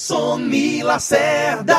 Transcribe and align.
Somi 0.00 0.80
Lacerda. 0.80 1.74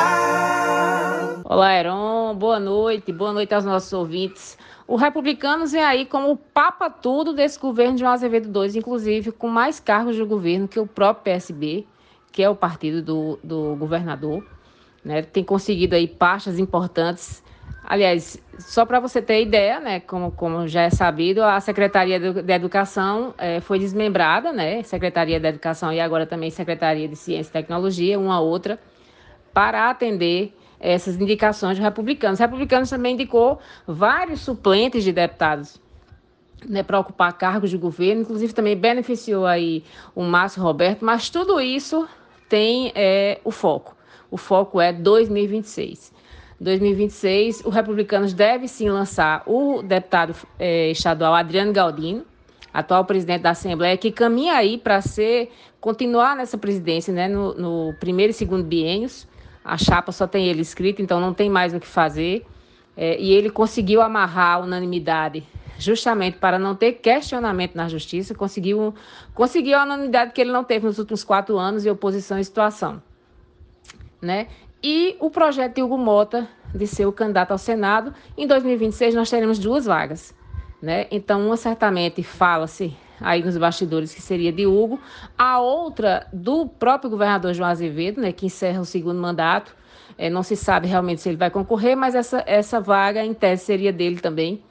Olá, 1.42 1.72
Heron. 1.72 2.34
Boa 2.34 2.60
noite. 2.60 3.10
Boa 3.10 3.32
noite 3.32 3.54
aos 3.54 3.64
nossos 3.64 3.90
ouvintes. 3.94 4.58
O 4.86 4.94
Republicanos 4.94 5.72
é 5.72 5.82
aí 5.82 6.04
como 6.04 6.30
o 6.32 6.36
papa 6.36 6.90
tudo 6.90 7.32
desse 7.32 7.58
governo 7.58 7.96
de 7.96 8.04
Azevedo 8.04 8.62
II, 8.62 8.76
inclusive 8.76 9.32
com 9.32 9.48
mais 9.48 9.80
cargos 9.80 10.16
de 10.16 10.22
governo 10.22 10.68
que 10.68 10.78
o 10.78 10.86
próprio 10.86 11.24
PSB, 11.24 11.86
que 12.30 12.42
é 12.42 12.50
o 12.50 12.54
partido 12.54 13.00
do, 13.00 13.38
do 13.42 13.74
governador. 13.76 14.46
Né? 15.02 15.22
Tem 15.22 15.42
conseguido 15.42 15.96
aí 15.96 16.06
pastas 16.06 16.58
importantes 16.58 17.42
Aliás, 17.90 18.40
só 18.56 18.86
para 18.86 19.00
você 19.00 19.20
ter 19.20 19.42
ideia, 19.42 19.80
né, 19.80 19.98
como, 19.98 20.30
como 20.30 20.68
já 20.68 20.82
é 20.82 20.90
sabido, 20.90 21.42
a 21.42 21.58
Secretaria 21.58 22.20
de 22.20 22.52
Educação 22.52 23.34
é, 23.36 23.58
foi 23.60 23.80
desmembrada, 23.80 24.52
né, 24.52 24.80
Secretaria 24.84 25.40
de 25.40 25.48
Educação 25.48 25.92
e 25.92 25.98
agora 25.98 26.24
também 26.24 26.50
Secretaria 26.50 27.08
de 27.08 27.16
Ciência 27.16 27.50
e 27.50 27.52
Tecnologia, 27.52 28.16
uma 28.16 28.38
outra, 28.38 28.78
para 29.52 29.90
atender 29.90 30.56
essas 30.78 31.20
indicações 31.20 31.78
de 31.78 31.82
republicanos. 31.82 32.34
Os 32.34 32.38
republicanos 32.38 32.88
também 32.88 33.14
indicou 33.14 33.58
vários 33.88 34.42
suplentes 34.42 35.02
de 35.02 35.10
deputados 35.10 35.80
né, 36.68 36.84
para 36.84 37.00
ocupar 37.00 37.36
cargos 37.36 37.70
de 37.70 37.76
governo, 37.76 38.22
inclusive 38.22 38.52
também 38.52 38.76
beneficiou 38.76 39.46
aí 39.46 39.82
o 40.14 40.22
Márcio 40.22 40.62
Roberto, 40.62 41.04
mas 41.04 41.28
tudo 41.28 41.60
isso 41.60 42.08
tem 42.48 42.92
é, 42.94 43.40
o 43.42 43.50
foco. 43.50 43.96
O 44.30 44.36
foco 44.36 44.80
é 44.80 44.92
2026. 44.92 46.20
2026, 46.60 47.62
o 47.64 47.70
Republicanos 47.70 48.34
deve 48.34 48.68
sim 48.68 48.90
lançar 48.90 49.42
o 49.46 49.82
deputado 49.82 50.34
eh, 50.58 50.90
estadual 50.90 51.34
Adriano 51.34 51.72
Galdino, 51.72 52.24
atual 52.72 53.04
presidente 53.06 53.40
da 53.42 53.50
Assembleia, 53.50 53.96
que 53.96 54.12
caminha 54.12 54.54
aí 54.54 54.76
para 54.76 55.00
ser 55.00 55.50
continuar 55.80 56.36
nessa 56.36 56.58
presidência, 56.58 57.14
né, 57.14 57.28
no, 57.28 57.54
no, 57.54 57.94
primeiro 57.98 58.30
e 58.30 58.34
segundo 58.34 58.62
biênios. 58.62 59.26
A 59.64 59.78
chapa 59.78 60.12
só 60.12 60.26
tem 60.26 60.48
ele 60.48 60.60
escrito, 60.60 61.00
então 61.00 61.18
não 61.18 61.32
tem 61.32 61.48
mais 61.48 61.72
o 61.72 61.80
que 61.80 61.86
fazer. 61.86 62.44
É, 62.96 63.18
e 63.18 63.32
ele 63.32 63.48
conseguiu 63.48 64.02
amarrar 64.02 64.56
a 64.56 64.58
unanimidade 64.58 65.42
justamente 65.78 66.36
para 66.36 66.58
não 66.58 66.74
ter 66.74 66.92
questionamento 66.94 67.74
na 67.74 67.88
justiça, 67.88 68.34
conseguiu, 68.34 68.94
conseguiu 69.34 69.78
a 69.78 69.84
unanimidade 69.84 70.32
que 70.32 70.40
ele 70.40 70.52
não 70.52 70.62
teve 70.62 70.84
nos 70.84 70.98
últimos 70.98 71.24
quatro 71.24 71.58
anos 71.58 71.86
em 71.86 71.90
oposição 71.90 72.38
e 72.38 72.44
situação. 72.44 73.02
Né? 74.20 74.48
E 74.82 75.16
o 75.20 75.30
projeto 75.30 75.74
de 75.74 75.82
Hugo 75.82 75.98
Mota 75.98 76.48
de 76.74 76.86
ser 76.86 77.06
o 77.06 77.12
candidato 77.12 77.52
ao 77.52 77.58
Senado. 77.58 78.14
Em 78.36 78.46
2026 78.46 79.14
nós 79.14 79.28
teremos 79.28 79.58
duas 79.58 79.86
vagas. 79.86 80.34
Né? 80.80 81.06
Então, 81.10 81.46
uma 81.46 81.56
certamente 81.56 82.22
fala-se 82.22 82.96
aí 83.20 83.42
nos 83.44 83.58
bastidores 83.58 84.14
que 84.14 84.22
seria 84.22 84.50
de 84.50 84.66
Hugo, 84.66 84.98
a 85.36 85.60
outra 85.60 86.26
do 86.32 86.66
próprio 86.66 87.10
governador 87.10 87.52
João 87.52 87.68
Azevedo, 87.68 88.18
né, 88.18 88.32
que 88.32 88.46
encerra 88.46 88.80
o 88.80 88.84
segundo 88.86 89.20
mandato. 89.20 89.76
É, 90.16 90.30
não 90.30 90.42
se 90.42 90.56
sabe 90.56 90.88
realmente 90.88 91.20
se 91.20 91.28
ele 91.28 91.36
vai 91.36 91.50
concorrer, 91.50 91.96
mas 91.96 92.14
essa, 92.14 92.42
essa 92.46 92.80
vaga, 92.80 93.22
em 93.22 93.34
tese, 93.34 93.64
seria 93.64 93.92
dele 93.92 94.20
também 94.20 94.62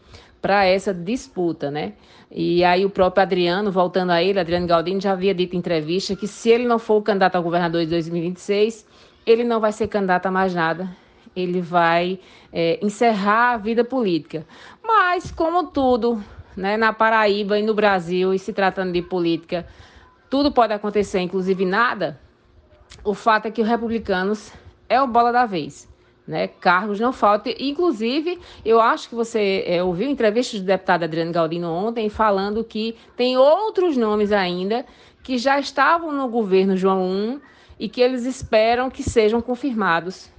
para 0.42 0.66
essa 0.66 0.94
disputa, 0.94 1.70
né? 1.70 1.94
E 2.32 2.64
aí 2.64 2.86
o 2.86 2.90
próprio 2.90 3.22
Adriano, 3.22 3.72
voltando 3.72 4.12
a 4.12 4.22
ele, 4.22 4.40
Adriano 4.40 4.68
Galdino 4.68 5.02
já 5.02 5.12
havia 5.12 5.34
dito 5.34 5.56
em 5.56 5.60
entrevista 5.60 6.16
que 6.16 6.28
se 6.28 6.50
ele 6.50 6.66
não 6.66 6.80
for 6.80 6.98
o 6.98 7.02
candidato 7.02 7.36
ao 7.36 7.44
governador 7.44 7.82
de 7.84 7.90
2026, 7.90 8.86
ele 9.32 9.44
não 9.44 9.60
vai 9.60 9.72
ser 9.72 9.88
candidato 9.88 10.26
a 10.26 10.32
mais 10.32 10.54
nada. 10.54 10.90
Ele 11.36 11.62
vai 11.62 12.20
é, 12.52 12.80
encerrar 12.82 13.54
a 13.54 13.58
vida 13.58 13.84
política. 13.84 14.46
Mas, 14.84 15.32
como 15.32 15.68
tudo, 15.68 16.24
né, 16.56 16.76
na 16.76 16.92
Paraíba 16.92 17.60
e 17.60 17.64
no 17.64 17.74
Brasil, 17.74 18.34
e 18.34 18.40
se 18.40 18.52
tratando 18.52 18.92
de 18.92 19.02
política, 19.02 19.68
tudo 20.30 20.52
pode 20.52 20.74
acontecer, 20.74 21.20
inclusive 21.20 21.66
nada. 21.66 22.20
O 23.04 23.14
fato 23.14 23.48
é 23.48 23.52
que 23.52 23.62
os 23.62 23.68
republicanos 23.68 24.52
é 24.88 25.02
o 25.02 25.08
bola 25.08 25.32
da 25.32 25.46
vez. 25.46 25.88
Né? 26.28 26.48
Cargos 26.48 27.00
não 27.00 27.12
faltam. 27.12 27.54
Inclusive, 27.60 28.40
eu 28.64 28.80
acho 28.80 29.10
que 29.10 29.16
você 29.16 29.64
é, 29.66 29.84
ouviu 29.84 30.10
entrevista 30.10 30.58
do 30.58 30.64
deputado 30.64 31.04
Adriano 31.04 31.32
Galdino 31.32 31.72
ontem 31.72 32.10
falando 32.10 32.64
que 32.64 32.95
tem 33.16 33.38
outros 33.38 33.98
nomes 33.98 34.32
ainda 34.32 34.86
que 35.23 35.38
já 35.38 35.60
estavam 35.60 36.12
no 36.12 36.28
governo 36.28 36.78
João 36.78 37.02
I 37.04 37.42
e 37.80 37.88
que 37.88 38.02
eles 38.02 38.26
esperam 38.26 38.90
que 38.90 39.02
sejam 39.02 39.42
confirmados 39.42 40.30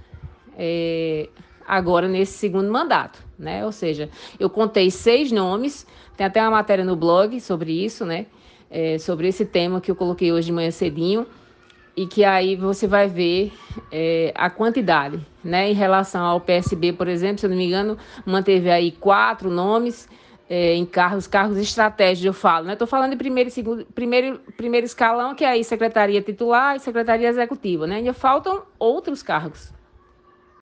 é, 0.57 1.27
agora 1.67 2.07
nesse 2.07 2.33
segundo 2.33 2.71
mandato, 2.71 3.19
né? 3.37 3.65
Ou 3.65 3.71
seja, 3.71 4.09
eu 4.39 4.49
contei 4.49 4.91
seis 4.91 5.31
nomes, 5.31 5.87
tem 6.15 6.27
até 6.27 6.41
uma 6.41 6.51
matéria 6.51 6.85
no 6.85 6.95
blog 6.95 7.39
sobre 7.41 7.71
isso, 7.83 8.05
né? 8.05 8.27
É, 8.69 8.97
sobre 8.99 9.27
esse 9.27 9.45
tema 9.45 9.81
que 9.81 9.89
eu 9.89 9.95
coloquei 9.95 10.31
hoje 10.31 10.47
de 10.47 10.53
manhã 10.53 10.71
cedinho 10.71 11.25
e 11.95 12.07
que 12.07 12.23
aí 12.23 12.55
você 12.55 12.87
vai 12.87 13.07
ver 13.07 13.51
é, 13.91 14.31
a 14.35 14.49
quantidade, 14.49 15.19
né? 15.43 15.69
Em 15.69 15.73
relação 15.73 16.23
ao 16.23 16.39
PSB, 16.39 16.93
por 16.93 17.07
exemplo, 17.07 17.39
se 17.39 17.45
eu 17.45 17.49
não 17.49 17.57
me 17.57 17.65
engano, 17.65 17.97
manteve 18.25 18.69
aí 18.69 18.91
quatro 18.91 19.49
nomes 19.49 20.07
é, 20.53 20.75
em 20.75 20.85
cargos, 20.85 21.27
cargos 21.27 21.57
estratégicos, 21.57 22.25
eu 22.25 22.33
falo, 22.33 22.65
né? 22.65 22.73
Estou 22.73 22.85
falando 22.85 23.11
de 23.11 23.15
primeiro 23.15 23.49
segundo, 23.49 23.85
primeiro, 23.95 24.37
primeiro 24.57 24.85
escalão, 24.85 25.33
que 25.33 25.45
é 25.45 25.47
aí 25.47 25.63
secretaria 25.63 26.21
titular 26.21 26.75
e 26.75 26.79
secretaria 26.81 27.29
executiva, 27.29 27.87
né? 27.87 27.95
Ainda 27.95 28.13
faltam 28.13 28.63
outros 28.77 29.23
cargos, 29.23 29.71